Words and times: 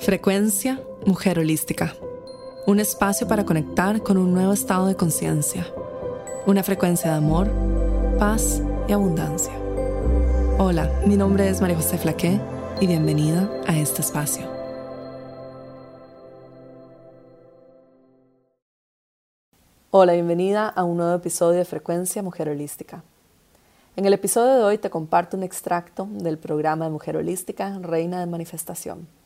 Frecuencia 0.00 0.80
Mujer 1.06 1.40
Holística. 1.40 1.92
Un 2.66 2.78
espacio 2.78 3.26
para 3.26 3.44
conectar 3.44 4.00
con 4.00 4.16
un 4.16 4.32
nuevo 4.32 4.52
estado 4.52 4.86
de 4.86 4.94
conciencia. 4.94 5.66
Una 6.46 6.62
frecuencia 6.62 7.10
de 7.10 7.16
amor, 7.16 7.50
paz 8.16 8.62
y 8.86 8.92
abundancia. 8.92 9.52
Hola, 10.56 10.88
mi 11.04 11.16
nombre 11.16 11.48
es 11.48 11.60
María 11.60 11.76
José 11.76 11.98
Flaqué 11.98 12.40
y 12.80 12.86
bienvenida 12.86 13.50
a 13.66 13.76
este 13.76 14.00
espacio. 14.00 14.46
Hola, 19.90 20.12
bienvenida 20.12 20.68
a 20.68 20.84
un 20.84 20.98
nuevo 20.98 21.16
episodio 21.16 21.58
de 21.58 21.64
Frecuencia 21.64 22.22
Mujer 22.22 22.48
Holística. 22.48 23.02
En 23.96 24.06
el 24.06 24.12
episodio 24.12 24.54
de 24.54 24.62
hoy 24.62 24.78
te 24.78 24.90
comparto 24.90 25.36
un 25.36 25.42
extracto 25.42 26.06
del 26.08 26.38
programa 26.38 26.84
de 26.84 26.92
Mujer 26.92 27.16
Holística 27.16 27.76
Reina 27.80 28.20
de 28.20 28.26
Manifestación 28.26 29.18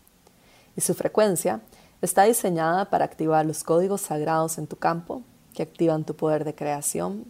y 0.76 0.80
su 0.80 0.94
frecuencia 0.94 1.60
está 2.00 2.24
diseñada 2.24 2.86
para 2.90 3.04
activar 3.04 3.46
los 3.46 3.64
códigos 3.64 4.00
sagrados 4.00 4.58
en 4.58 4.66
tu 4.66 4.76
campo 4.76 5.22
que 5.54 5.62
activan 5.62 6.04
tu 6.04 6.16
poder 6.16 6.44
de 6.44 6.54
creación 6.54 7.24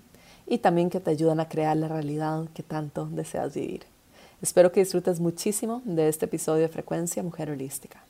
y 0.46 0.58
también 0.58 0.90
que 0.90 1.00
te 1.00 1.10
ayudan 1.10 1.40
a 1.40 1.48
crear 1.48 1.76
la 1.76 1.88
realidad 1.88 2.46
que 2.54 2.62
tanto 2.62 3.06
deseas 3.06 3.54
vivir. 3.54 3.84
Espero 4.40 4.72
que 4.72 4.80
disfrutes 4.80 5.20
muchísimo 5.20 5.82
de 5.84 6.08
este 6.08 6.24
episodio 6.26 6.62
de 6.62 6.68
Frecuencia 6.68 7.22
Mujer 7.22 7.50
Holística. 7.50 8.02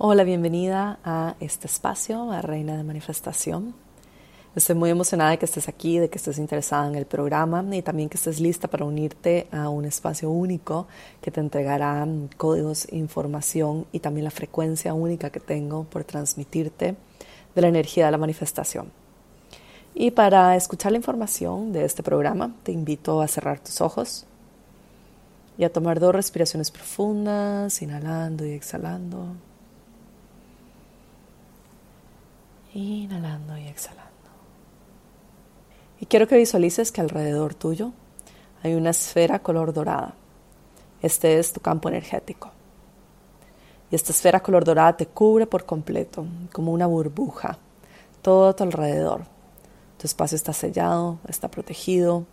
Hola, 0.00 0.22
bienvenida 0.22 1.00
a 1.02 1.34
este 1.40 1.66
espacio, 1.66 2.30
a 2.30 2.40
Reina 2.40 2.76
de 2.76 2.84
Manifestación. 2.84 3.74
Estoy 4.58 4.74
muy 4.74 4.90
emocionada 4.90 5.30
de 5.30 5.38
que 5.38 5.44
estés 5.44 5.68
aquí, 5.68 6.00
de 6.00 6.10
que 6.10 6.18
estés 6.18 6.36
interesada 6.36 6.88
en 6.88 6.96
el 6.96 7.06
programa 7.06 7.64
y 7.76 7.80
también 7.80 8.08
que 8.08 8.16
estés 8.16 8.40
lista 8.40 8.66
para 8.66 8.84
unirte 8.84 9.46
a 9.52 9.68
un 9.68 9.84
espacio 9.84 10.30
único 10.30 10.88
que 11.20 11.30
te 11.30 11.38
entregará 11.38 12.04
códigos, 12.36 12.92
información 12.92 13.86
y 13.92 14.00
también 14.00 14.24
la 14.24 14.32
frecuencia 14.32 14.94
única 14.94 15.30
que 15.30 15.38
tengo 15.38 15.84
por 15.84 16.02
transmitirte 16.02 16.96
de 17.54 17.62
la 17.62 17.68
energía 17.68 18.06
de 18.06 18.10
la 18.10 18.18
manifestación. 18.18 18.90
Y 19.94 20.10
para 20.10 20.56
escuchar 20.56 20.90
la 20.90 20.98
información 20.98 21.72
de 21.72 21.84
este 21.84 22.02
programa, 22.02 22.52
te 22.64 22.72
invito 22.72 23.22
a 23.22 23.28
cerrar 23.28 23.60
tus 23.60 23.80
ojos 23.80 24.26
y 25.56 25.62
a 25.62 25.72
tomar 25.72 26.00
dos 26.00 26.12
respiraciones 26.12 26.72
profundas, 26.72 27.80
inhalando 27.80 28.44
y 28.44 28.54
exhalando. 28.54 29.36
Inhalando 32.74 33.56
y 33.56 33.68
exhalando. 33.68 34.17
Y 36.00 36.06
quiero 36.06 36.28
que 36.28 36.36
visualices 36.36 36.92
que 36.92 37.00
alrededor 37.00 37.54
tuyo 37.54 37.92
hay 38.62 38.74
una 38.74 38.90
esfera 38.90 39.40
color 39.40 39.72
dorada. 39.72 40.14
Este 41.02 41.38
es 41.38 41.52
tu 41.52 41.60
campo 41.60 41.88
energético. 41.88 42.50
Y 43.90 43.94
esta 43.94 44.12
esfera 44.12 44.40
color 44.40 44.64
dorada 44.64 44.96
te 44.96 45.06
cubre 45.06 45.46
por 45.46 45.64
completo, 45.64 46.26
como 46.52 46.72
una 46.72 46.86
burbuja, 46.86 47.58
todo 48.22 48.48
a 48.48 48.56
tu 48.56 48.64
alrededor. 48.64 49.22
Tu 49.96 50.06
espacio 50.06 50.36
está 50.36 50.52
sellado, 50.52 51.18
está 51.26 51.50
protegido 51.50 52.24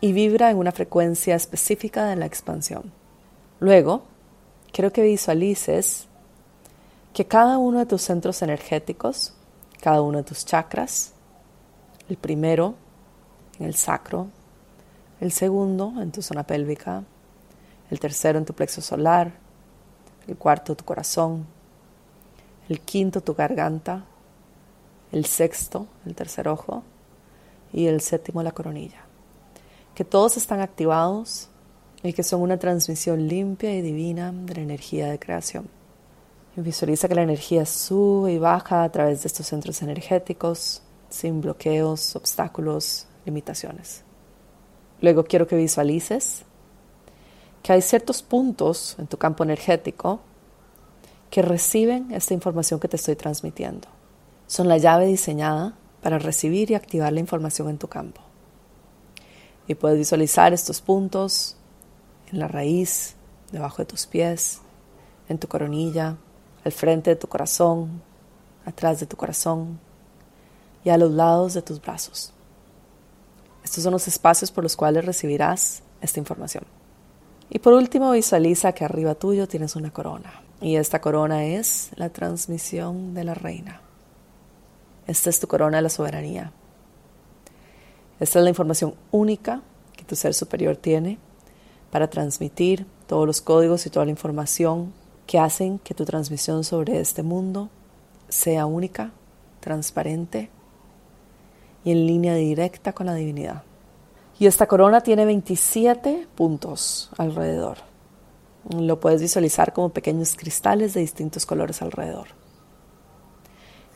y 0.00 0.12
vibra 0.12 0.50
en 0.50 0.56
una 0.56 0.72
frecuencia 0.72 1.34
específica 1.34 2.06
de 2.06 2.16
la 2.16 2.26
expansión. 2.26 2.92
Luego, 3.58 4.04
quiero 4.72 4.92
que 4.92 5.02
visualices 5.02 6.06
que 7.12 7.26
cada 7.26 7.58
uno 7.58 7.80
de 7.80 7.86
tus 7.86 8.02
centros 8.02 8.40
energéticos, 8.40 9.34
cada 9.80 10.00
uno 10.00 10.18
de 10.18 10.24
tus 10.24 10.46
chakras, 10.46 11.12
el 12.10 12.18
primero 12.18 12.74
en 13.58 13.66
el 13.66 13.74
sacro, 13.74 14.26
el 15.20 15.32
segundo 15.32 15.94
en 16.00 16.12
tu 16.12 16.20
zona 16.20 16.42
pélvica, 16.42 17.04
el 17.90 17.98
tercero 17.98 18.38
en 18.38 18.44
tu 18.44 18.52
plexo 18.52 18.82
solar, 18.82 19.32
el 20.28 20.36
cuarto 20.36 20.76
tu 20.76 20.84
corazón, 20.84 21.46
el 22.68 22.80
quinto 22.80 23.22
tu 23.22 23.34
garganta, 23.34 24.04
el 25.12 25.24
sexto 25.24 25.86
el 26.06 26.14
tercer 26.14 26.48
ojo. 26.48 26.82
Y 27.72 27.86
el 27.86 28.00
séptimo 28.00 28.42
la 28.42 28.50
coronilla. 28.50 29.04
Que 29.94 30.04
todos 30.04 30.36
están 30.36 30.60
activados 30.60 31.48
y 32.02 32.12
que 32.12 32.24
son 32.24 32.42
una 32.42 32.58
transmisión 32.58 33.28
limpia 33.28 33.72
y 33.72 33.80
divina 33.80 34.32
de 34.32 34.54
la 34.54 34.62
energía 34.62 35.08
de 35.08 35.20
creación. 35.20 35.68
visualiza 36.56 37.06
que 37.06 37.14
la 37.14 37.22
energía 37.22 37.64
sube 37.64 38.32
y 38.32 38.38
baja 38.38 38.82
a 38.82 38.90
través 38.90 39.22
de 39.22 39.28
estos 39.28 39.46
centros 39.46 39.82
energéticos, 39.82 40.82
sin 41.10 41.40
bloqueos, 41.40 42.16
obstáculos, 42.16 43.06
limitaciones. 43.26 44.02
Luego 45.00 45.24
quiero 45.24 45.46
que 45.46 45.56
visualices 45.56 46.44
que 47.62 47.72
hay 47.72 47.82
ciertos 47.82 48.22
puntos 48.22 48.96
en 48.98 49.06
tu 49.06 49.18
campo 49.18 49.44
energético 49.44 50.20
que 51.30 51.42
reciben 51.42 52.10
esta 52.12 52.34
información 52.34 52.80
que 52.80 52.88
te 52.88 52.96
estoy 52.96 53.16
transmitiendo. 53.16 53.88
Son 54.46 54.66
la 54.66 54.78
llave 54.78 55.06
diseñada 55.06 55.76
para 56.02 56.18
recibir 56.18 56.70
y 56.70 56.74
activar 56.74 57.12
la 57.12 57.20
información 57.20 57.68
en 57.68 57.78
tu 57.78 57.88
campo. 57.88 58.20
Y 59.68 59.74
puedes 59.74 59.98
visualizar 59.98 60.52
estos 60.52 60.80
puntos 60.80 61.56
en 62.32 62.38
la 62.40 62.48
raíz, 62.48 63.14
debajo 63.52 63.82
de 63.82 63.86
tus 63.86 64.06
pies, 64.06 64.60
en 65.28 65.38
tu 65.38 65.46
coronilla, 65.46 66.16
al 66.64 66.72
frente 66.72 67.10
de 67.10 67.16
tu 67.16 67.28
corazón, 67.28 68.02
atrás 68.64 69.00
de 69.00 69.06
tu 69.06 69.16
corazón, 69.16 69.78
y 70.84 70.90
a 70.90 70.98
los 70.98 71.12
lados 71.12 71.54
de 71.54 71.62
tus 71.62 71.80
brazos. 71.80 72.32
Estos 73.64 73.84
son 73.84 73.92
los 73.92 74.08
espacios 74.08 74.50
por 74.50 74.64
los 74.64 74.76
cuales 74.76 75.04
recibirás 75.04 75.82
esta 76.00 76.18
información. 76.18 76.64
Y 77.50 77.58
por 77.58 77.74
último, 77.74 78.12
visualiza 78.12 78.72
que 78.72 78.84
arriba 78.84 79.14
tuyo 79.14 79.48
tienes 79.48 79.76
una 79.76 79.90
corona. 79.90 80.42
Y 80.60 80.76
esta 80.76 81.00
corona 81.00 81.44
es 81.44 81.90
la 81.96 82.10
transmisión 82.10 83.14
de 83.14 83.24
la 83.24 83.34
reina. 83.34 83.80
Esta 85.06 85.30
es 85.30 85.40
tu 85.40 85.48
corona 85.48 85.78
de 85.78 85.82
la 85.82 85.88
soberanía. 85.88 86.52
Esta 88.20 88.38
es 88.38 88.42
la 88.44 88.50
información 88.50 88.94
única 89.10 89.62
que 89.96 90.04
tu 90.04 90.14
ser 90.14 90.34
superior 90.34 90.76
tiene 90.76 91.18
para 91.90 92.08
transmitir 92.08 92.86
todos 93.06 93.26
los 93.26 93.40
códigos 93.40 93.84
y 93.86 93.90
toda 93.90 94.04
la 94.04 94.12
información 94.12 94.92
que 95.26 95.38
hacen 95.38 95.78
que 95.78 95.94
tu 95.94 96.04
transmisión 96.04 96.62
sobre 96.62 97.00
este 97.00 97.22
mundo 97.22 97.70
sea 98.28 98.66
única, 98.66 99.10
transparente 99.60 100.50
y 101.84 101.92
en 101.92 102.06
línea 102.06 102.34
directa 102.34 102.92
con 102.92 103.06
la 103.06 103.14
divinidad. 103.14 103.62
Y 104.38 104.46
esta 104.46 104.66
corona 104.66 105.02
tiene 105.02 105.24
27 105.26 106.26
puntos 106.34 107.10
alrededor. 107.18 107.78
Lo 108.68 109.00
puedes 109.00 109.20
visualizar 109.20 109.72
como 109.72 109.90
pequeños 109.90 110.34
cristales 110.34 110.94
de 110.94 111.00
distintos 111.00 111.46
colores 111.46 111.82
alrededor. 111.82 112.28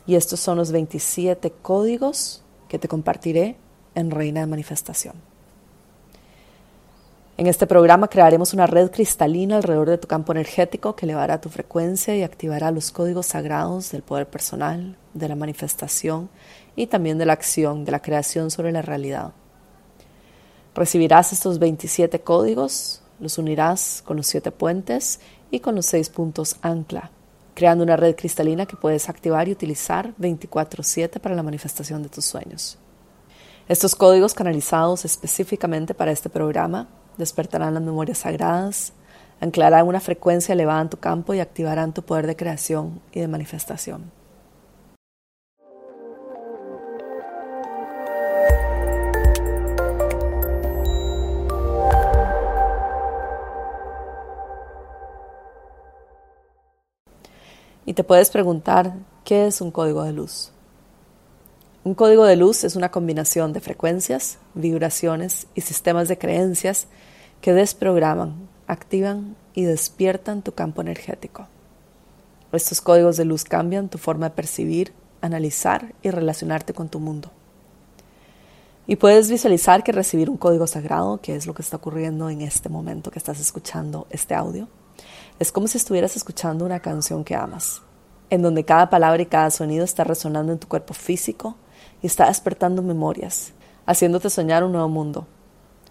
Y 0.07 0.15
estos 0.15 0.39
son 0.39 0.57
los 0.57 0.71
27 0.71 1.51
códigos 1.61 2.43
que 2.67 2.77
te 2.77 2.87
compartiré 2.87 3.57
en 3.95 4.11
Reina 4.11 4.41
de 4.41 4.47
Manifestación. 4.47 5.15
En 7.37 7.47
este 7.47 7.67
programa 7.67 8.07
crearemos 8.07 8.53
una 8.53 8.65
red 8.65 8.91
cristalina 8.91 9.57
alrededor 9.57 9.89
de 9.89 9.97
tu 9.97 10.07
campo 10.07 10.31
energético 10.31 10.95
que 10.95 11.05
elevará 11.05 11.41
tu 11.41 11.49
frecuencia 11.49 12.15
y 12.15 12.23
activará 12.23 12.71
los 12.71 12.91
códigos 12.91 13.25
sagrados 13.25 13.91
del 13.91 14.03
poder 14.03 14.29
personal, 14.29 14.95
de 15.13 15.27
la 15.27 15.35
manifestación 15.35 16.29
y 16.75 16.87
también 16.87 17.17
de 17.17 17.25
la 17.25 17.33
acción, 17.33 17.85
de 17.85 17.91
la 17.91 18.01
creación 18.01 18.51
sobre 18.51 18.71
la 18.71 18.81
realidad. 18.81 19.33
Recibirás 20.73 21.31
estos 21.31 21.59
27 21.59 22.19
códigos, 22.21 23.01
los 23.19 23.37
unirás 23.37 24.03
con 24.05 24.17
los 24.17 24.27
siete 24.27 24.51
puentes 24.51 25.19
y 25.49 25.61
con 25.61 25.75
los 25.75 25.85
seis 25.85 26.09
puntos 26.09 26.57
ancla, 26.61 27.11
creando 27.53 27.83
una 27.83 27.95
red 27.95 28.15
cristalina 28.15 28.65
que 28.65 28.75
puedes 28.75 29.07
activar 29.07 29.47
y 29.47 29.53
utilizar 29.53 30.13
24/7 30.17 31.19
para 31.19 31.35
la 31.35 31.43
manifestación 31.43 32.03
de 32.03 32.09
tus 32.09 32.25
sueños. 32.25 32.77
Estos 33.69 33.95
códigos 33.95 34.33
canalizados 34.33 35.05
específicamente 35.05 35.93
para 35.93 36.11
este 36.11 36.29
programa 36.29 36.89
despertarán 37.17 37.73
las 37.73 37.83
memorias 37.83 38.19
sagradas, 38.19 38.91
anclarán 39.39 39.87
una 39.87 40.01
frecuencia 40.01 40.53
elevada 40.53 40.81
en 40.81 40.89
tu 40.89 40.97
campo 40.97 41.33
y 41.33 41.39
activarán 41.39 41.93
tu 41.93 42.03
poder 42.03 42.27
de 42.27 42.35
creación 42.35 43.01
y 43.13 43.21
de 43.21 43.27
manifestación. 43.27 44.11
Te 57.95 58.03
puedes 58.03 58.29
preguntar, 58.29 58.93
¿qué 59.23 59.47
es 59.47 59.61
un 59.61 59.71
código 59.71 60.03
de 60.03 60.11
luz? 60.11 60.51
Un 61.85 61.95
código 61.95 62.25
de 62.25 62.35
luz 62.35 62.65
es 62.65 62.75
una 62.75 62.91
combinación 62.91 63.53
de 63.53 63.61
frecuencias, 63.61 64.37
vibraciones 64.53 65.47
y 65.55 65.61
sistemas 65.61 66.09
de 66.09 66.17
creencias 66.17 66.87
que 67.39 67.53
desprograman, 67.53 68.49
activan 68.67 69.37
y 69.53 69.63
despiertan 69.63 70.41
tu 70.41 70.51
campo 70.51 70.81
energético. 70.81 71.47
Estos 72.51 72.81
códigos 72.81 73.15
de 73.15 73.23
luz 73.23 73.45
cambian 73.45 73.87
tu 73.87 73.97
forma 73.97 74.29
de 74.29 74.35
percibir, 74.35 74.91
analizar 75.21 75.95
y 76.01 76.09
relacionarte 76.09 76.73
con 76.73 76.89
tu 76.89 76.99
mundo. 76.99 77.31
Y 78.87 78.97
puedes 78.97 79.29
visualizar 79.29 79.83
que 79.83 79.93
recibir 79.93 80.29
un 80.29 80.37
código 80.37 80.67
sagrado, 80.67 81.21
que 81.21 81.35
es 81.35 81.47
lo 81.47 81.53
que 81.53 81.61
está 81.61 81.77
ocurriendo 81.77 82.29
en 82.29 82.41
este 82.41 82.67
momento 82.67 83.09
que 83.09 83.19
estás 83.19 83.39
escuchando 83.39 84.05
este 84.09 84.35
audio, 84.35 84.67
es 85.39 85.51
como 85.51 85.67
si 85.67 85.77
estuvieras 85.77 86.15
escuchando 86.15 86.65
una 86.65 86.79
canción 86.79 87.23
que 87.23 87.35
amas, 87.35 87.81
en 88.29 88.41
donde 88.41 88.65
cada 88.65 88.89
palabra 88.89 89.21
y 89.21 89.25
cada 89.27 89.51
sonido 89.51 89.83
está 89.83 90.03
resonando 90.03 90.51
en 90.51 90.59
tu 90.59 90.67
cuerpo 90.67 90.93
físico 90.93 91.55
y 92.01 92.07
está 92.07 92.27
despertando 92.27 92.81
memorias, 92.81 93.53
haciéndote 93.85 94.29
soñar 94.29 94.63
un 94.63 94.71
nuevo 94.71 94.89
mundo, 94.89 95.27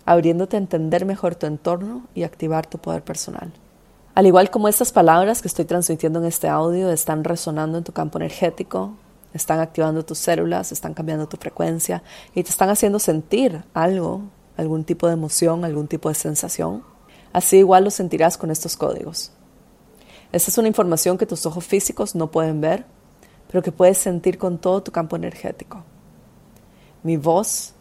abriéndote 0.05 0.57
a 0.57 0.61
entender 0.61 1.05
mejor 1.05 1.35
tu 1.35 1.47
entorno 1.47 2.03
y 2.15 2.25
activar 2.25 2.67
tu 2.67 2.79
poder 2.79 3.03
personal. 3.03 3.53
Al 4.15 4.27
igual 4.27 4.51
como 4.51 4.69
estas 4.69 4.93
palabras 4.93 5.43
que 5.43 5.49
estoy 5.49 5.65
transmitiendo 5.65 6.21
en 6.21 6.27
este 6.27 6.49
audio 6.49 6.91
están 6.91 7.25
resonando 7.25 7.79
en 7.79 7.85
tu 7.85 7.93
campo 7.93 8.19
energético, 8.19 8.95
están 9.33 9.59
activando 9.59 10.05
tus 10.05 10.19
células, 10.19 10.71
están 10.71 10.95
cambiando 10.95 11.27
tu 11.27 11.37
frecuencia 11.37 12.03
y 12.35 12.45
te 12.45 12.51
están 12.51 12.71
haciendo 12.71 13.01
sentir 13.01 13.65
algo, 13.75 14.23
algún 14.57 14.85
tipo 14.85 15.09
de 15.09 15.15
emoción, 15.15 15.65
algún 15.65 15.89
tipo 15.89 16.09
de 16.09 16.15
sensación. 16.15 16.85
Así 17.33 17.57
igual 17.57 17.83
lo 17.83 17.91
sentirás 17.91 18.39
con 18.39 18.53
estos 18.53 18.77
códigos. 18.77 19.33
Esta 20.35 20.51
es 20.51 20.59
una 20.59 20.67
información 20.67 21.17
que 21.17 21.27
tus 21.27 21.47
ojos 21.47 21.65
físicos 21.65 22.17
no 22.17 22.33
pueden 22.33 22.61
ver, 22.61 22.85
pero 23.47 23.63
que 23.63 23.71
puedes 23.71 23.99
sentir 23.99 24.37
con 24.37 24.59
todo 24.59 24.83
tu 24.83 24.91
campo 24.91 25.15
energético. 25.15 25.85
Mi 27.05 27.17
voz, 27.17 27.73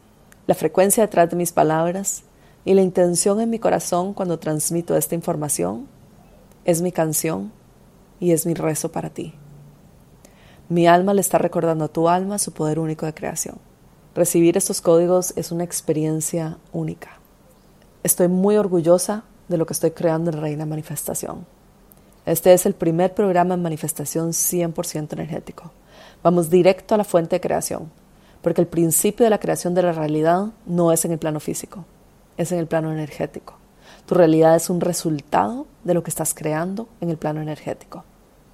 la 0.45 0.53
frecuencia 0.53 1.01
detrás 1.01 1.31
de 1.31 1.35
mis 1.35 1.51
palabras 1.51 2.21
y 2.63 2.75
la 2.75 2.83
intención 2.83 3.41
en 3.41 3.49
mi 3.49 3.57
corazón 3.57 4.13
cuando 4.13 4.37
transmito 4.37 4.95
esta 4.95 5.15
información 5.15 5.87
es 6.63 6.83
mi 6.83 6.91
canción 6.91 7.51
y 8.19 8.33
es 8.33 8.45
mi 8.45 8.53
rezo 8.53 8.91
para 8.91 9.09
ti. 9.09 9.33
Mi 10.69 10.85
alma 10.85 11.15
le 11.15 11.21
está 11.21 11.39
recordando 11.39 11.85
a 11.85 11.91
tu 11.91 12.07
alma 12.07 12.37
su 12.37 12.51
poder 12.51 12.77
único 12.77 13.07
de 13.07 13.15
creación. 13.15 13.57
Recibir 14.13 14.57
estos 14.57 14.79
códigos 14.79 15.33
es 15.37 15.51
una 15.51 15.63
experiencia 15.63 16.59
única. 16.71 17.17
Estoy 18.03 18.27
muy 18.27 18.57
orgullosa 18.57 19.23
de 19.47 19.57
lo 19.57 19.65
que 19.65 19.73
estoy 19.73 19.89
creando 19.89 20.29
en 20.29 20.39
Reina 20.39 20.67
Manifestación. 20.67 21.47
Este 22.25 22.53
es 22.53 22.65
el 22.65 22.73
primer 22.73 23.13
programa 23.13 23.53
en 23.53 23.61
manifestación 23.61 24.29
100% 24.29 25.13
energético. 25.13 25.71
Vamos 26.23 26.49
directo 26.49 26.95
a 26.95 26.97
la 26.97 27.03
fuente 27.03 27.35
de 27.35 27.41
creación, 27.41 27.91
porque 28.41 28.61
el 28.61 28.67
principio 28.67 29.25
de 29.25 29.29
la 29.29 29.39
creación 29.39 29.73
de 29.73 29.83
la 29.83 29.91
realidad 29.91 30.47
no 30.65 30.91
es 30.93 31.03
en 31.03 31.11
el 31.11 31.19
plano 31.19 31.41
físico, 31.41 31.85
es 32.37 32.51
en 32.53 32.59
el 32.59 32.67
plano 32.67 32.93
energético. 32.93 33.55
Tu 34.05 34.15
realidad 34.15 34.55
es 34.55 34.69
un 34.69 34.79
resultado 34.79 35.67
de 35.83 35.93
lo 35.93 36.03
que 36.03 36.09
estás 36.09 36.33
creando 36.33 36.87
en 37.01 37.09
el 37.09 37.17
plano 37.17 37.41
energético. 37.41 38.05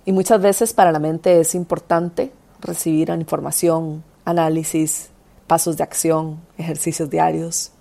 Y 0.03 0.11
muchas 0.11 0.41
veces 0.41 0.73
para 0.73 0.91
la 0.91 0.99
mente 0.99 1.39
es 1.39 1.53
importante 1.53 2.31
recibir 2.61 3.09
información, 3.09 4.03
análisis, 4.25 5.09
pasos 5.45 5.77
de 5.77 5.83
acción, 5.83 6.39
ejercicios 6.57 7.09
diarios. 7.09 7.71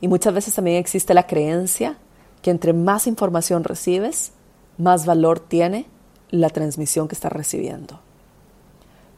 Y 0.00 0.08
muchas 0.08 0.34
veces 0.34 0.54
también 0.54 0.76
existe 0.76 1.14
la 1.14 1.26
creencia 1.26 1.96
que 2.42 2.50
entre 2.50 2.72
más 2.72 3.06
información 3.06 3.64
recibes, 3.64 4.32
más 4.78 5.06
valor 5.06 5.40
tiene 5.40 5.86
la 6.30 6.50
transmisión 6.50 7.08
que 7.08 7.14
estás 7.14 7.32
recibiendo. 7.32 8.00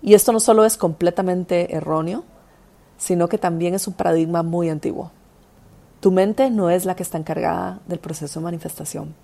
Y 0.03 0.15
esto 0.15 0.33
no 0.33 0.41
solo 0.41 0.65
es 0.65 0.77
completamente 0.77 1.75
erróneo, 1.75 2.25
sino 2.99 3.29
que 3.29 3.39
también 3.39 3.75
es 3.75 3.87
un 3.87 3.95
paradigma 3.95 4.43
muy 4.43 4.69
antiguo. 4.69 5.11
Tu 6.01 6.13
mente 6.13 6.51
no 6.51 6.69
es 6.69 6.85
la 6.85 6.95
que 6.95 7.03
está 7.03 7.17
encargada 7.17 7.81
del 7.87 7.99
proceso 7.99 8.41
de 8.41 8.45
manifestación. 8.45 9.15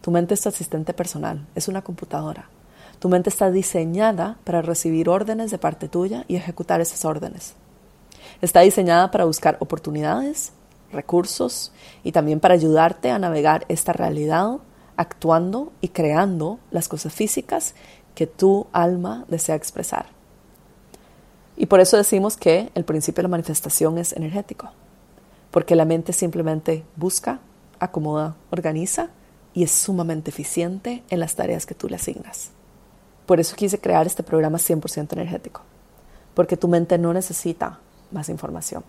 Tu 0.00 0.10
mente 0.12 0.34
es 0.34 0.40
tu 0.40 0.48
asistente 0.48 0.94
personal, 0.94 1.46
es 1.56 1.66
una 1.66 1.82
computadora. 1.82 2.48
Tu 3.00 3.08
mente 3.08 3.30
está 3.30 3.50
diseñada 3.50 4.38
para 4.44 4.62
recibir 4.62 5.08
órdenes 5.08 5.50
de 5.50 5.58
parte 5.58 5.88
tuya 5.88 6.24
y 6.28 6.36
ejecutar 6.36 6.80
esas 6.80 7.04
órdenes. 7.04 7.54
Está 8.40 8.60
diseñada 8.60 9.10
para 9.10 9.24
buscar 9.24 9.56
oportunidades, 9.60 10.52
recursos 10.92 11.72
y 12.04 12.12
también 12.12 12.40
para 12.40 12.54
ayudarte 12.54 13.10
a 13.10 13.18
navegar 13.18 13.64
esta 13.68 13.92
realidad 13.92 14.58
actuando 14.98 15.72
y 15.80 15.88
creando 15.88 16.58
las 16.70 16.88
cosas 16.88 17.14
físicas 17.14 17.74
que 18.14 18.26
tu 18.26 18.66
alma 18.72 19.24
desea 19.28 19.54
expresar. 19.54 20.06
Y 21.56 21.66
por 21.66 21.80
eso 21.80 21.96
decimos 21.96 22.36
que 22.36 22.70
el 22.74 22.84
principio 22.84 23.22
de 23.22 23.28
la 23.28 23.30
manifestación 23.30 23.96
es 23.96 24.12
energético 24.12 24.70
porque 25.50 25.76
la 25.76 25.84
mente 25.84 26.12
simplemente 26.12 26.84
busca, 26.96 27.40
acomoda, 27.78 28.36
organiza 28.50 29.10
y 29.54 29.62
es 29.62 29.70
sumamente 29.70 30.30
eficiente 30.30 31.02
en 31.10 31.20
las 31.20 31.34
tareas 31.34 31.66
que 31.66 31.74
tú 31.74 31.88
le 31.88 31.96
asignas. 31.96 32.50
Por 33.26 33.40
eso 33.40 33.56
quise 33.56 33.80
crear 33.80 34.06
este 34.06 34.22
programa 34.22 34.58
100% 34.58 35.12
energético, 35.12 35.62
porque 36.34 36.56
tu 36.56 36.68
mente 36.68 36.98
no 36.98 37.12
necesita 37.12 37.80
más 38.10 38.28
información, 38.28 38.84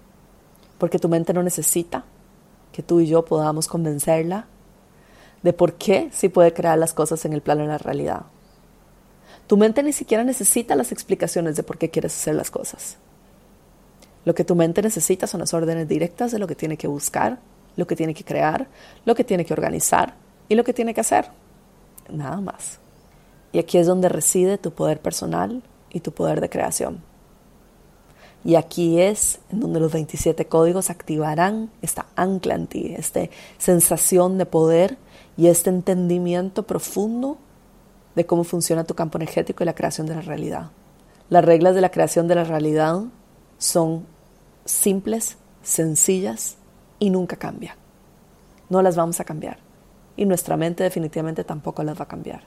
porque 0.77 0.99
tu 0.99 1.09
mente 1.09 1.33
no 1.33 1.43
necesita 1.43 2.05
que 2.71 2.83
tú 2.83 2.99
y 2.99 3.07
yo 3.07 3.25
podamos 3.25 3.67
convencerla 3.67 4.45
de 5.43 5.53
por 5.53 5.73
qué 5.73 6.09
sí 6.11 6.29
puede 6.29 6.53
crear 6.53 6.77
las 6.77 6.93
cosas 6.93 7.23
en 7.25 7.33
el 7.33 7.41
plano 7.41 7.61
de 7.61 7.67
la 7.67 7.77
realidad. 7.77 8.23
Tu 9.47 9.57
mente 9.57 9.81
ni 9.81 9.93
siquiera 9.93 10.23
necesita 10.23 10.75
las 10.75 10.91
explicaciones 10.91 11.55
de 11.55 11.63
por 11.63 11.77
qué 11.77 11.89
quieres 11.89 12.15
hacer 12.15 12.35
las 12.35 12.51
cosas. 12.51 12.97
Lo 14.25 14.35
que 14.35 14.43
tu 14.43 14.55
mente 14.55 14.81
necesita 14.81 15.27
son 15.27 15.39
las 15.39 15.53
órdenes 15.53 15.87
directas 15.87 16.31
de 16.31 16.39
lo 16.39 16.47
que 16.47 16.55
tiene 16.55 16.77
que 16.77 16.87
buscar, 16.87 17.39
lo 17.75 17.87
que 17.87 17.95
tiene 17.95 18.13
que 18.13 18.23
crear, 18.23 18.67
lo 19.05 19.15
que 19.15 19.23
tiene 19.23 19.45
que 19.45 19.53
organizar 19.53 20.13
y 20.49 20.55
lo 20.55 20.63
que 20.63 20.73
tiene 20.73 20.93
que 20.93 21.01
hacer. 21.01 21.29
Nada 22.09 22.41
más. 22.41 22.79
Y 23.51 23.59
aquí 23.59 23.77
es 23.77 23.87
donde 23.87 24.09
reside 24.09 24.57
tu 24.57 24.71
poder 24.71 24.99
personal 24.99 25.63
y 25.89 26.01
tu 26.01 26.11
poder 26.11 26.41
de 26.41 26.49
creación. 26.49 27.01
Y 28.43 28.55
aquí 28.55 29.01
es 29.01 29.39
en 29.51 29.59
donde 29.59 29.79
los 29.79 29.91
27 29.91 30.45
códigos 30.45 30.89
activarán 30.89 31.71
esta 31.81 32.05
ancla 32.15 32.55
en 32.55 32.67
ti, 32.67 32.93
esta 32.97 33.21
sensación 33.57 34.37
de 34.37 34.45
poder 34.45 34.97
y 35.39 35.47
este 35.47 35.69
entendimiento 35.69 36.63
profundo 36.63 37.37
de 38.13 38.25
cómo 38.25 38.43
funciona 38.43 38.83
tu 38.83 38.93
campo 38.93 39.17
energético 39.17 39.63
y 39.63 39.65
la 39.65 39.73
creación 39.73 40.05
de 40.05 40.15
la 40.15 40.21
realidad. 40.21 40.71
Las 41.29 41.45
reglas 41.45 41.75
de 41.75 41.79
la 41.79 41.91
creación 41.91 42.27
de 42.27 42.35
la 42.35 42.43
realidad 42.43 43.03
son 43.57 44.05
simples, 44.65 45.37
sencillas 45.63 46.57
y 46.99 47.09
nunca 47.09 47.37
cambian. 47.37 47.77
No 48.67 48.81
las 48.81 48.97
vamos 48.97 49.21
a 49.21 49.23
cambiar. 49.23 49.59
Y 50.17 50.25
nuestra 50.25 50.57
mente 50.57 50.83
definitivamente 50.83 51.45
tampoco 51.45 51.83
las 51.83 51.97
va 51.97 52.03
a 52.03 52.09
cambiar. 52.09 52.41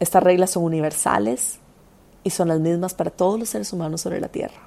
Estas 0.00 0.22
reglas 0.22 0.48
son 0.48 0.64
universales 0.64 1.58
y 2.24 2.30
son 2.30 2.48
las 2.48 2.58
mismas 2.58 2.94
para 2.94 3.10
todos 3.10 3.38
los 3.38 3.50
seres 3.50 3.70
humanos 3.74 4.00
sobre 4.00 4.18
la 4.18 4.28
Tierra. 4.28 4.66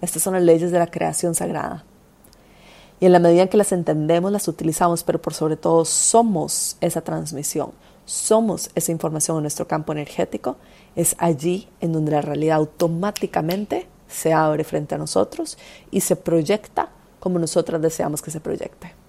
Estas 0.00 0.22
son 0.22 0.34
las 0.34 0.44
leyes 0.44 0.70
de 0.70 0.78
la 0.78 0.86
creación 0.86 1.34
sagrada. 1.34 1.84
Y 3.00 3.06
en 3.06 3.12
la 3.12 3.18
medida 3.18 3.42
en 3.42 3.48
que 3.48 3.56
las 3.56 3.72
entendemos, 3.72 4.30
las 4.30 4.46
utilizamos, 4.46 5.02
pero 5.02 5.20
por 5.20 5.32
sobre 5.32 5.56
todo 5.56 5.86
somos 5.86 6.76
esa 6.82 7.00
transmisión, 7.00 7.72
somos 8.04 8.70
esa 8.74 8.92
información 8.92 9.38
en 9.38 9.44
nuestro 9.44 9.66
campo 9.66 9.92
energético, 9.92 10.56
es 10.94 11.16
allí 11.18 11.68
en 11.80 11.92
donde 11.92 12.12
la 12.12 12.20
realidad 12.20 12.58
automáticamente 12.58 13.86
se 14.06 14.34
abre 14.34 14.64
frente 14.64 14.94
a 14.94 14.98
nosotros 14.98 15.56
y 15.90 16.02
se 16.02 16.16
proyecta 16.16 16.90
como 17.20 17.38
nosotras 17.38 17.80
deseamos 17.80 18.20
que 18.20 18.30
se 18.30 18.40
proyecte. 18.40 18.99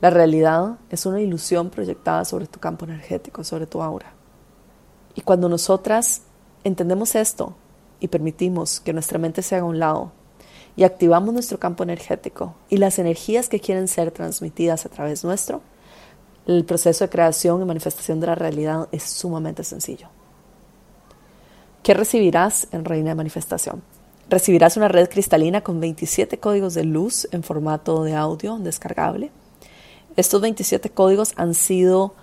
La 0.00 0.10
realidad 0.10 0.78
es 0.90 1.06
una 1.06 1.20
ilusión 1.20 1.70
proyectada 1.70 2.24
sobre 2.24 2.46
tu 2.46 2.60
campo 2.60 2.84
energético, 2.84 3.44
sobre 3.44 3.66
tu 3.66 3.82
aura. 3.82 4.12
Y 5.14 5.22
cuando 5.22 5.48
nosotras 5.48 6.22
entendemos 6.64 7.14
esto 7.14 7.56
y 8.00 8.08
permitimos 8.08 8.80
que 8.80 8.92
nuestra 8.92 9.18
mente 9.18 9.42
se 9.42 9.56
haga 9.56 9.64
a 9.64 9.68
un 9.68 9.78
lado 9.78 10.12
y 10.76 10.84
activamos 10.84 11.32
nuestro 11.32 11.58
campo 11.58 11.82
energético 11.82 12.54
y 12.68 12.76
las 12.76 12.98
energías 12.98 13.48
que 13.48 13.60
quieren 13.60 13.88
ser 13.88 14.10
transmitidas 14.10 14.84
a 14.84 14.90
través 14.90 15.24
nuestro, 15.24 15.62
el 16.46 16.64
proceso 16.64 17.04
de 17.04 17.10
creación 17.10 17.62
y 17.62 17.64
manifestación 17.64 18.20
de 18.20 18.26
la 18.26 18.34
realidad 18.34 18.88
es 18.92 19.02
sumamente 19.02 19.64
sencillo. 19.64 20.08
¿Qué 21.82 21.94
recibirás 21.94 22.68
en 22.72 22.84
Reina 22.84 23.10
de 23.10 23.14
Manifestación? 23.14 23.82
Recibirás 24.28 24.76
una 24.76 24.88
red 24.88 25.08
cristalina 25.08 25.62
con 25.62 25.80
27 25.80 26.38
códigos 26.38 26.74
de 26.74 26.84
luz 26.84 27.28
en 27.32 27.42
formato 27.42 28.04
de 28.04 28.14
audio 28.14 28.58
descargable. 28.58 29.30
Estos 30.16 30.40
27 30.40 30.88
códigos 30.90 31.34
han 31.36 31.52
sido 31.52 32.14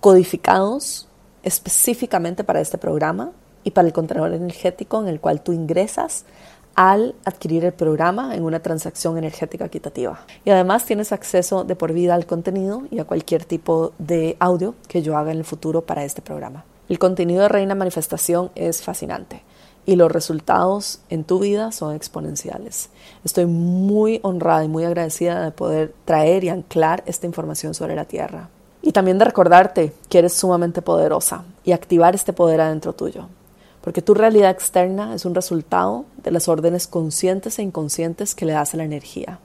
codificados 0.00 1.08
específicamente 1.42 2.44
para 2.44 2.60
este 2.60 2.76
programa 2.76 3.32
y 3.64 3.70
para 3.70 3.88
el 3.88 3.94
contenedor 3.94 4.34
energético 4.34 5.00
en 5.00 5.08
el 5.08 5.20
cual 5.20 5.40
tú 5.40 5.52
ingresas 5.52 6.26
al 6.74 7.14
adquirir 7.24 7.64
el 7.64 7.72
programa 7.72 8.34
en 8.34 8.44
una 8.44 8.60
transacción 8.60 9.16
energética 9.16 9.64
equitativa. 9.64 10.20
Y 10.44 10.50
además 10.50 10.84
tienes 10.84 11.12
acceso 11.12 11.64
de 11.64 11.76
por 11.76 11.94
vida 11.94 12.14
al 12.14 12.26
contenido 12.26 12.82
y 12.90 12.98
a 12.98 13.04
cualquier 13.04 13.46
tipo 13.46 13.92
de 13.98 14.36
audio 14.38 14.74
que 14.88 15.00
yo 15.00 15.16
haga 15.16 15.32
en 15.32 15.38
el 15.38 15.44
futuro 15.44 15.82
para 15.82 16.04
este 16.04 16.20
programa. 16.20 16.64
El 16.90 16.98
contenido 16.98 17.42
de 17.42 17.48
Reina 17.48 17.74
Manifestación 17.74 18.50
es 18.54 18.82
fascinante. 18.82 19.42
Y 19.86 19.96
los 19.96 20.10
resultados 20.10 21.00
en 21.10 21.24
tu 21.24 21.38
vida 21.40 21.72
son 21.72 21.94
exponenciales. 21.94 22.88
Estoy 23.24 23.46
muy 23.46 24.20
honrada 24.22 24.64
y 24.64 24.68
muy 24.68 24.84
agradecida 24.84 25.42
de 25.42 25.50
poder 25.50 25.94
traer 26.04 26.44
y 26.44 26.48
anclar 26.48 27.02
esta 27.06 27.26
información 27.26 27.74
sobre 27.74 27.94
la 27.94 28.04
Tierra. 28.04 28.48
Y 28.82 28.92
también 28.92 29.18
de 29.18 29.24
recordarte 29.24 29.92
que 30.08 30.18
eres 30.18 30.34
sumamente 30.34 30.82
poderosa 30.82 31.44
y 31.64 31.72
activar 31.72 32.14
este 32.14 32.32
poder 32.32 32.60
adentro 32.60 32.92
tuyo. 32.92 33.28
Porque 33.80 34.02
tu 34.02 34.14
realidad 34.14 34.50
externa 34.50 35.14
es 35.14 35.24
un 35.24 35.34
resultado 35.34 36.06
de 36.22 36.30
las 36.30 36.48
órdenes 36.48 36.86
conscientes 36.86 37.58
e 37.58 37.62
inconscientes 37.62 38.34
que 38.34 38.46
le 38.46 38.54
das 38.54 38.74
a 38.74 38.78
la 38.78 38.84
energía. 38.84 39.38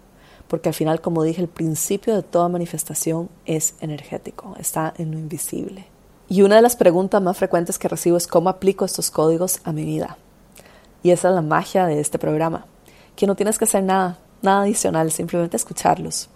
Porque 0.48 0.70
al 0.70 0.76
final, 0.76 1.02
como 1.02 1.24
dije, 1.24 1.42
el 1.42 1.48
principio 1.48 2.16
de 2.16 2.24
toda 2.24 2.50
manifestación 2.50 3.30
es 3.46 3.76
energético, 3.82 4.56
está 4.58 4.94
en 4.98 5.12
lo 5.12 5.20
invisible. 5.20 5.86
Y 6.28 6.42
una 6.44 6.56
de 6.56 6.62
las 6.62 6.76
preguntas 6.76 7.22
más 7.22 7.38
frecuentes 7.38 7.78
que 7.78 7.88
recibo 7.88 8.16
es 8.16 8.28
cómo 8.28 8.50
aplico 8.50 8.86
estos 8.86 9.12
códigos 9.12 9.60
a 9.64 9.74
mi 9.74 9.84
vida. 9.84 10.18
Y 11.04 11.12
esa 11.12 11.30
es 11.30 11.36
la 11.36 11.42
magia 11.42 11.86
de 11.86 12.00
este 12.00 12.20
programa, 12.20 12.66
que 13.16 13.28
no 13.28 13.36
tienes 13.36 13.58
que 13.58 13.66
hacer 13.66 13.84
nada, 13.84 14.18
nada 14.42 14.62
adicional, 14.62 15.12
simplemente 15.12 15.58
escucharlos. 15.58 16.30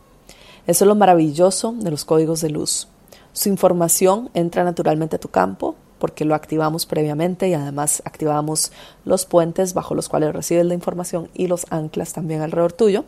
Eso 0.66 0.86
es 0.86 0.88
lo 0.88 0.96
maravilloso 0.96 1.74
de 1.78 1.92
los 1.92 2.06
códigos 2.06 2.42
de 2.42 2.50
luz. 2.50 2.88
Su 3.34 3.50
información 3.50 4.30
entra 4.34 4.64
naturalmente 4.64 5.18
a 5.18 5.20
tu 5.20 5.28
campo 5.28 5.76
porque 6.00 6.26
lo 6.26 6.36
activamos 6.36 6.86
previamente 6.86 7.48
y 7.48 7.54
además 7.54 8.02
activamos 8.06 8.72
los 9.06 9.26
puentes 9.26 9.74
bajo 9.74 9.96
los 9.96 10.10
cuales 10.10 10.34
recibes 10.34 10.66
la 10.66 10.74
información 10.74 11.30
y 11.34 11.48
los 11.48 11.66
anclas 11.70 12.14
también 12.14 12.42
alrededor 12.42 12.74
tuyo. 12.74 13.06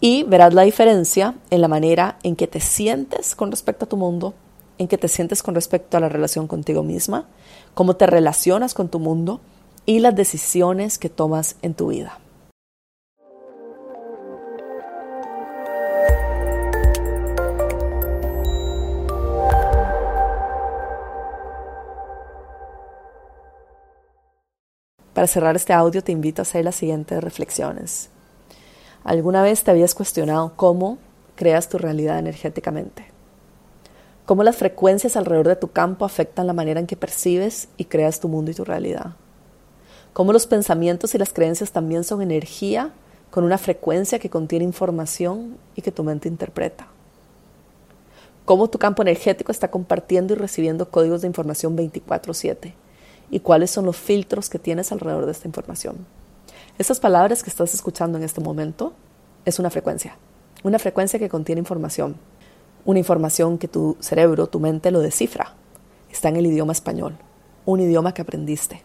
Y 0.00 0.22
verás 0.24 0.54
la 0.54 0.62
diferencia 0.62 1.34
en 1.50 1.60
la 1.60 1.68
manera 1.68 2.18
en 2.22 2.36
que 2.36 2.46
te 2.46 2.60
sientes 2.60 3.34
con 3.34 3.50
respecto 3.50 3.86
a 3.86 3.88
tu 3.88 3.96
mundo, 3.96 4.34
en 4.78 4.88
que 4.88 4.98
te 4.98 5.08
sientes 5.08 5.42
con 5.42 5.54
respecto 5.54 5.96
a 5.96 6.00
la 6.00 6.08
relación 6.08 6.46
contigo 6.46 6.82
misma, 6.82 7.26
cómo 7.74 7.96
te 7.96 8.06
relacionas 8.06 8.74
con 8.74 8.88
tu 8.88 8.98
mundo 8.98 9.40
y 9.88 10.00
las 10.00 10.14
decisiones 10.14 10.98
que 10.98 11.08
tomas 11.08 11.56
en 11.62 11.72
tu 11.72 11.86
vida. 11.88 12.18
Para 25.14 25.26
cerrar 25.26 25.56
este 25.56 25.72
audio 25.72 26.04
te 26.04 26.12
invito 26.12 26.42
a 26.42 26.44
hacer 26.44 26.66
las 26.66 26.74
siguientes 26.74 27.24
reflexiones. 27.24 28.10
¿Alguna 29.04 29.40
vez 29.40 29.64
te 29.64 29.70
habías 29.70 29.94
cuestionado 29.94 30.52
cómo 30.54 30.98
creas 31.34 31.70
tu 31.70 31.78
realidad 31.78 32.18
energéticamente? 32.18 33.06
¿Cómo 34.26 34.42
las 34.42 34.56
frecuencias 34.56 35.16
alrededor 35.16 35.48
de 35.48 35.56
tu 35.56 35.70
campo 35.70 36.04
afectan 36.04 36.46
la 36.46 36.52
manera 36.52 36.78
en 36.78 36.86
que 36.86 36.98
percibes 36.98 37.70
y 37.78 37.86
creas 37.86 38.20
tu 38.20 38.28
mundo 38.28 38.50
y 38.50 38.54
tu 38.54 38.66
realidad? 38.66 39.14
Cómo 40.12 40.32
los 40.32 40.46
pensamientos 40.46 41.14
y 41.14 41.18
las 41.18 41.32
creencias 41.32 41.72
también 41.72 42.04
son 42.04 42.22
energía 42.22 42.92
con 43.30 43.44
una 43.44 43.58
frecuencia 43.58 44.18
que 44.18 44.30
contiene 44.30 44.64
información 44.64 45.58
y 45.76 45.82
que 45.82 45.92
tu 45.92 46.04
mente 46.04 46.28
interpreta. 46.28 46.88
Cómo 48.44 48.68
tu 48.68 48.78
campo 48.78 49.02
energético 49.02 49.52
está 49.52 49.70
compartiendo 49.70 50.32
y 50.32 50.36
recibiendo 50.36 50.90
códigos 50.90 51.20
de 51.20 51.26
información 51.26 51.76
24/7 51.76 52.74
y 53.30 53.40
cuáles 53.40 53.70
son 53.70 53.84
los 53.84 53.96
filtros 53.96 54.48
que 54.48 54.58
tienes 54.58 54.90
alrededor 54.90 55.26
de 55.26 55.32
esta 55.32 55.46
información. 55.46 56.06
Estas 56.78 57.00
palabras 57.00 57.42
que 57.42 57.50
estás 57.50 57.74
escuchando 57.74 58.16
en 58.16 58.24
este 58.24 58.40
momento 58.40 58.94
es 59.44 59.58
una 59.58 59.68
frecuencia, 59.68 60.16
una 60.62 60.78
frecuencia 60.78 61.18
que 61.18 61.28
contiene 61.28 61.58
información, 61.58 62.16
una 62.84 62.98
información 62.98 63.58
que 63.58 63.68
tu 63.68 63.96
cerebro, 64.00 64.46
tu 64.46 64.60
mente 64.60 64.90
lo 64.90 65.00
descifra. 65.00 65.54
Está 66.10 66.30
en 66.30 66.36
el 66.36 66.46
idioma 66.46 66.72
español, 66.72 67.18
un 67.66 67.80
idioma 67.80 68.14
que 68.14 68.22
aprendiste. 68.22 68.82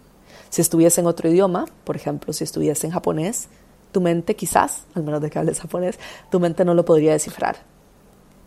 Si 0.53 0.61
estuviese 0.61 1.01
en 1.01 1.07
otro 1.07 1.27
idioma, 1.27 1.65
por 1.83 1.95
ejemplo, 1.95 2.31
si 2.31 2.43
estuviese 2.43 2.85
en 2.85 2.93
japonés, 2.93 3.47
tu 3.91 4.01
mente 4.01 4.35
quizás, 4.35 4.83
al 4.93 5.01
menos 5.01 5.19
de 5.19 5.31
que 5.31 5.39
hables 5.39 5.59
japonés, 5.59 5.97
tu 6.29 6.39
mente 6.39 6.63
no 6.63 6.75
lo 6.75 6.85
podría 6.85 7.13
descifrar. 7.13 7.57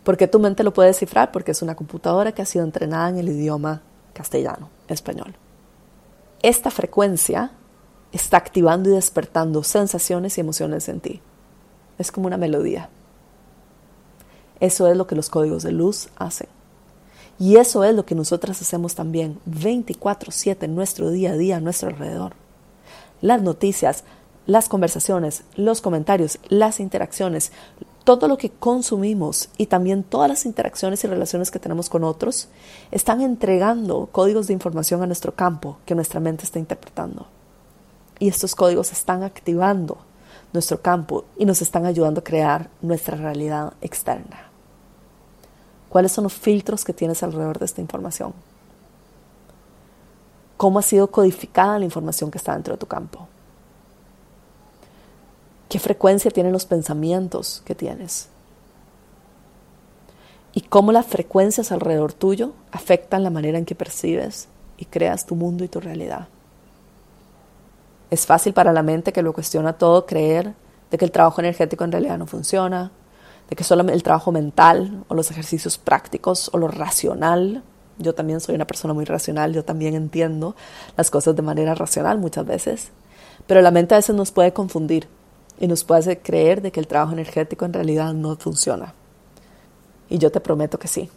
¿Por 0.05 0.15
qué 0.15 0.25
tu 0.25 0.39
mente 0.39 0.63
lo 0.63 0.71
puede 0.71 0.87
descifrar? 0.87 1.33
Porque 1.33 1.51
es 1.51 1.61
una 1.61 1.75
computadora 1.75 2.31
que 2.31 2.41
ha 2.41 2.45
sido 2.45 2.63
entrenada 2.63 3.09
en 3.09 3.17
el 3.17 3.27
idioma 3.27 3.81
castellano, 4.13 4.69
español. 4.87 5.35
Esta 6.41 6.71
frecuencia 6.71 7.51
está 8.13 8.37
activando 8.37 8.89
y 8.89 8.93
despertando 8.93 9.61
sensaciones 9.61 10.37
y 10.37 10.39
emociones 10.39 10.87
en 10.87 11.01
ti. 11.01 11.21
Es 11.97 12.13
como 12.13 12.27
una 12.27 12.37
melodía. 12.37 12.89
Eso 14.61 14.87
es 14.87 14.95
lo 14.95 15.07
que 15.07 15.15
los 15.17 15.29
códigos 15.29 15.63
de 15.63 15.73
luz 15.73 16.07
hacen. 16.15 16.47
Y 17.39 17.57
eso 17.57 17.83
es 17.83 17.95
lo 17.95 18.05
que 18.05 18.15
nosotras 18.15 18.61
hacemos 18.61 18.95
también 18.95 19.39
24/7 19.45 20.65
en 20.65 20.75
nuestro 20.75 21.11
día 21.11 21.31
a 21.31 21.37
día, 21.37 21.57
a 21.57 21.61
nuestro 21.61 21.89
alrededor. 21.89 22.33
Las 23.21 23.41
noticias, 23.41 24.03
las 24.45 24.69
conversaciones, 24.69 25.43
los 25.55 25.81
comentarios, 25.81 26.39
las 26.49 26.79
interacciones, 26.79 27.51
todo 28.03 28.29
lo 28.29 28.37
que 28.37 28.49
consumimos 28.49 29.49
y 29.57 29.65
también 29.65 30.03
todas 30.03 30.29
las 30.29 30.45
interacciones 30.45 31.03
y 31.03 31.07
relaciones 31.07 31.51
que 31.51 31.59
tenemos 31.59 31.89
con 31.89 32.05
otros 32.05 32.47
están 32.89 33.19
entregando 33.21 34.07
códigos 34.11 34.47
de 34.47 34.53
información 34.53 35.03
a 35.03 35.07
nuestro 35.07 35.35
campo 35.35 35.77
que 35.85 35.93
nuestra 35.93 36.21
mente 36.21 36.45
está 36.45 36.57
interpretando. 36.57 37.27
Y 38.17 38.29
estos 38.29 38.55
códigos 38.55 38.93
están 38.93 39.23
activando 39.23 39.97
nuestro 40.53 40.81
campo 40.81 41.25
y 41.37 41.45
nos 41.45 41.61
están 41.61 41.85
ayudando 41.85 42.21
a 42.21 42.23
crear 42.23 42.69
nuestra 42.81 43.17
realidad 43.17 43.73
externa. 43.81 44.46
¿Cuáles 45.89 46.11
son 46.11 46.25
los 46.25 46.33
filtros 46.33 46.83
que 46.83 46.93
tienes 46.93 47.23
alrededor 47.23 47.59
de 47.59 47.65
esta 47.65 47.81
información? 47.81 48.33
¿Cómo 50.57 50.79
ha 50.79 50.81
sido 50.81 51.09
codificada 51.11 51.79
la 51.79 51.85
información 51.85 52.31
que 52.31 52.37
está 52.37 52.53
dentro 52.53 52.73
de 52.73 52.79
tu 52.79 52.87
campo? 52.87 53.27
¿Qué 55.69 55.79
frecuencia 55.79 56.31
tienen 56.31 56.53
los 56.53 56.65
pensamientos 56.65 57.61
que 57.65 57.75
tienes? 57.75 58.29
¿Y 60.53 60.61
cómo 60.61 60.91
las 60.91 61.05
frecuencias 61.05 61.71
alrededor 61.71 62.13
tuyo 62.13 62.53
afectan 62.71 63.23
la 63.23 63.29
manera 63.29 63.57
en 63.57 63.65
que 63.65 63.75
percibes 63.75 64.47
y 64.77 64.85
creas 64.85 65.25
tu 65.25 65.35
mundo 65.35 65.63
y 65.63 65.67
tu 65.67 65.79
realidad? 65.79 66.29
Es 68.09 68.25
fácil 68.25 68.53
para 68.53 68.73
la 68.73 68.81
mente 68.81 69.13
que 69.13 69.21
lo 69.21 69.33
cuestiona 69.33 69.73
todo 69.73 70.05
creer 70.05 70.55
de 70.89 70.97
que 70.97 71.05
el 71.05 71.11
trabajo 71.11 71.41
energético 71.41 71.83
en 71.83 71.91
realidad 71.91 72.17
no 72.17 72.25
funciona, 72.25 72.91
de 73.49 73.55
que 73.55 73.63
solo 73.63 73.83
el 73.83 74.03
trabajo 74.03 74.31
mental 74.31 75.03
o 75.07 75.15
los 75.15 75.31
ejercicios 75.31 75.77
prácticos 75.77 76.49
o 76.53 76.57
lo 76.57 76.67
racional, 76.67 77.63
yo 77.97 78.13
también 78.13 78.39
soy 78.39 78.55
una 78.55 78.67
persona 78.67 78.93
muy 78.93 79.05
racional, 79.05 79.53
yo 79.53 79.63
también 79.63 79.95
entiendo 79.95 80.55
las 80.95 81.09
cosas 81.09 81.35
de 81.35 81.41
manera 81.41 81.73
racional 81.73 82.19
muchas 82.19 82.45
veces, 82.45 82.89
pero 83.47 83.61
la 83.61 83.71
mente 83.71 83.95
a 83.95 83.97
veces 83.97 84.15
nos 84.15 84.31
puede 84.31 84.53
confundir 84.53 85.07
y 85.59 85.67
nos 85.67 85.83
puede 85.83 85.99
hacer 85.99 86.21
creer 86.21 86.61
de 86.61 86.71
que 86.71 86.79
el 86.79 86.87
trabajo 86.87 87.13
energético 87.13 87.65
en 87.65 87.73
realidad 87.73 88.13
no 88.13 88.35
funciona. 88.35 88.93
Y 90.09 90.19
yo 90.19 90.31
te 90.31 90.39
prometo 90.39 90.77
que 90.77 90.87
sí. 90.87 91.09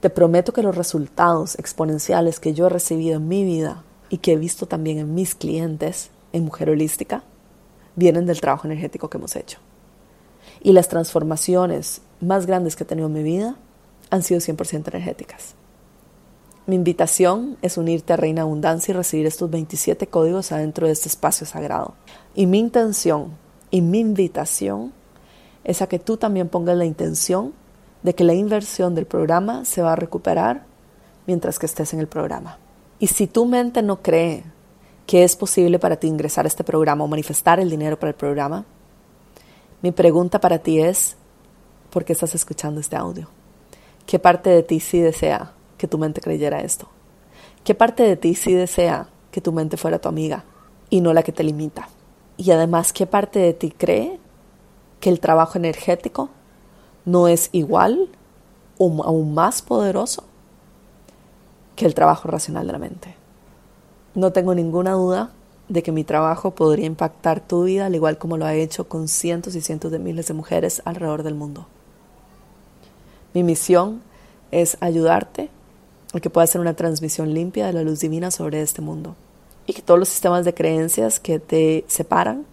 Te 0.00 0.10
prometo 0.10 0.52
que 0.52 0.62
los 0.62 0.76
resultados 0.76 1.58
exponenciales 1.58 2.40
que 2.40 2.54
yo 2.54 2.66
he 2.66 2.70
recibido 2.70 3.16
en 3.16 3.28
mi 3.28 3.44
vida 3.44 3.82
y 4.08 4.18
que 4.18 4.32
he 4.32 4.36
visto 4.36 4.66
también 4.66 4.98
en 4.98 5.14
mis 5.14 5.34
clientes 5.34 6.10
en 6.32 6.44
Mujer 6.44 6.70
Holística 6.70 7.22
vienen 7.96 8.26
del 8.26 8.40
trabajo 8.40 8.66
energético 8.66 9.08
que 9.10 9.18
hemos 9.18 9.34
hecho. 9.36 9.58
Y 10.62 10.72
las 10.72 10.88
transformaciones 10.88 12.02
más 12.20 12.46
grandes 12.46 12.76
que 12.76 12.84
he 12.84 12.86
tenido 12.86 13.08
en 13.08 13.14
mi 13.14 13.22
vida 13.22 13.56
han 14.10 14.22
sido 14.22 14.40
100% 14.40 14.88
energéticas. 14.88 15.54
Mi 16.66 16.76
invitación 16.76 17.56
es 17.62 17.78
unirte 17.78 18.12
a 18.12 18.16
Reina 18.16 18.42
Abundancia 18.42 18.92
y 18.92 18.96
recibir 18.96 19.26
estos 19.26 19.50
27 19.50 20.06
códigos 20.08 20.52
adentro 20.52 20.86
de 20.86 20.92
este 20.92 21.08
espacio 21.08 21.46
sagrado. 21.46 21.94
Y 22.34 22.46
mi 22.46 22.58
intención 22.58 23.32
y 23.70 23.80
mi 23.80 24.00
invitación 24.00 24.92
es 25.64 25.80
a 25.80 25.86
que 25.86 25.98
tú 25.98 26.16
también 26.16 26.48
pongas 26.48 26.76
la 26.76 26.84
intención 26.84 27.54
de 28.02 28.14
que 28.14 28.24
la 28.24 28.34
inversión 28.34 28.94
del 28.94 29.06
programa 29.06 29.64
se 29.64 29.82
va 29.82 29.94
a 29.94 29.96
recuperar 29.96 30.64
mientras 31.26 31.58
que 31.58 31.66
estés 31.66 31.94
en 31.94 32.00
el 32.00 32.06
programa. 32.06 32.58
Y 32.98 33.06
si 33.06 33.26
tu 33.26 33.46
mente 33.46 33.82
no 33.82 34.02
cree 34.02 34.44
que 35.06 35.24
es 35.24 35.36
posible 35.36 35.78
para 35.78 35.96
ti 35.96 36.06
ingresar 36.06 36.44
a 36.44 36.48
este 36.48 36.64
programa 36.64 37.04
o 37.04 37.08
manifestar 37.08 37.60
el 37.60 37.70
dinero 37.70 37.98
para 37.98 38.10
el 38.10 38.16
programa, 38.16 38.66
mi 39.80 39.92
pregunta 39.92 40.40
para 40.40 40.58
ti 40.58 40.80
es, 40.80 41.16
¿por 41.90 42.04
qué 42.04 42.12
estás 42.12 42.34
escuchando 42.34 42.80
este 42.80 42.96
audio? 42.96 43.28
¿Qué 44.06 44.18
parte 44.18 44.50
de 44.50 44.62
ti 44.62 44.80
sí 44.80 45.00
desea 45.00 45.52
que 45.76 45.86
tu 45.86 45.98
mente 45.98 46.20
creyera 46.20 46.62
esto? 46.62 46.88
¿Qué 47.62 47.74
parte 47.74 48.02
de 48.02 48.16
ti 48.16 48.34
sí 48.34 48.54
desea 48.54 49.08
que 49.30 49.40
tu 49.40 49.52
mente 49.52 49.76
fuera 49.76 50.00
tu 50.00 50.08
amiga 50.08 50.44
y 50.90 51.00
no 51.00 51.12
la 51.12 51.22
que 51.22 51.32
te 51.32 51.44
limita? 51.44 51.88
Y 52.36 52.50
además, 52.50 52.92
¿qué 52.92 53.06
parte 53.06 53.38
de 53.38 53.52
ti 53.52 53.70
cree 53.70 54.18
que 55.00 55.10
el 55.10 55.20
trabajo 55.20 55.58
energético 55.58 56.30
no 57.04 57.28
es 57.28 57.48
igual 57.52 58.08
o 58.78 59.04
aún 59.04 59.34
más 59.34 59.62
poderoso 59.62 60.24
que 61.76 61.86
el 61.86 61.94
trabajo 61.94 62.28
racional 62.28 62.66
de 62.66 62.72
la 62.72 62.78
mente? 62.78 63.14
No 64.14 64.32
tengo 64.32 64.54
ninguna 64.54 64.92
duda 64.92 65.30
de 65.68 65.82
que 65.82 65.92
mi 65.92 66.04
trabajo 66.04 66.52
podría 66.52 66.86
impactar 66.86 67.40
tu 67.40 67.64
vida 67.64 67.86
al 67.86 67.94
igual 67.94 68.18
como 68.18 68.36
lo 68.36 68.46
ha 68.46 68.54
hecho 68.54 68.88
con 68.88 69.08
cientos 69.08 69.54
y 69.54 69.60
cientos 69.60 69.92
de 69.92 69.98
miles 69.98 70.28
de 70.28 70.34
mujeres 70.34 70.82
alrededor 70.84 71.22
del 71.22 71.34
mundo. 71.34 71.66
Mi 73.34 73.42
misión 73.42 74.02
es 74.50 74.78
ayudarte 74.80 75.50
a 76.14 76.20
que 76.20 76.30
pueda 76.30 76.44
hacer 76.44 76.60
una 76.60 76.74
transmisión 76.74 77.34
limpia 77.34 77.66
de 77.66 77.74
la 77.74 77.82
luz 77.82 78.00
divina 78.00 78.30
sobre 78.30 78.62
este 78.62 78.80
mundo 78.80 79.14
y 79.66 79.74
que 79.74 79.82
todos 79.82 80.00
los 80.00 80.08
sistemas 80.08 80.46
de 80.46 80.54
creencias 80.54 81.20
que 81.20 81.38
te 81.38 81.84
separan 81.88 82.46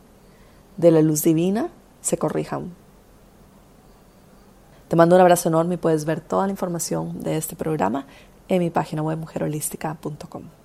de 0.76 0.92
la 0.92 1.02
luz 1.02 1.24
divina 1.24 1.70
se 2.02 2.18
corrijan. 2.18 2.74
Te 4.90 4.96
mando 4.98 5.16
un 5.16 5.22
abrazo 5.22 5.50
enorme 5.50 5.76
y 5.76 5.78
puedes 5.78 6.04
ver 6.04 6.20
toda 6.20 6.46
la 6.46 6.52
información 6.52 7.24
de 7.24 7.38
este 7.38 7.56
programa 7.56 8.06
en 8.50 8.60
mi 8.60 8.70
página 8.70 9.02
web 9.02 9.18
mujerholística.com. 9.18 10.65